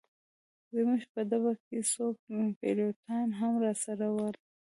[0.75, 2.05] زموږ په ډبه کي څو
[2.59, 4.35] پیلوټان هم راسره ول.